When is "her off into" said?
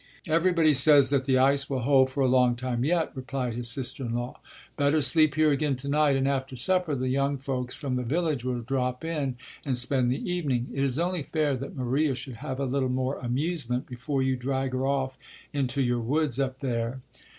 14.73-15.83